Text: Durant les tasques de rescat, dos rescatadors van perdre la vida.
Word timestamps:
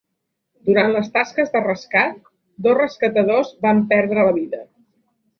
Durant 0.67 0.87
les 0.93 1.09
tasques 1.17 1.51
de 1.55 1.59
rescat, 1.65 2.17
dos 2.67 2.77
rescatadors 2.79 3.51
van 3.67 3.83
perdre 3.93 4.25
la 4.29 4.33
vida. 4.39 4.63